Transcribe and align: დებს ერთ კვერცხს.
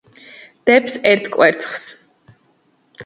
დებს 0.69 0.95
ერთ 1.11 1.29
კვერცხს. 1.37 1.85